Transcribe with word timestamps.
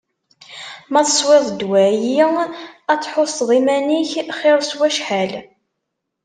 Ma 0.91 1.01
teswiḍ 1.07 1.45
ddwa-yi, 1.49 2.21
ad 2.91 2.99
tḥusseḍ 3.03 3.49
iman-ik 3.59 4.11
xir 4.39 4.59
s 4.69 4.71
wacḥal. 4.77 5.31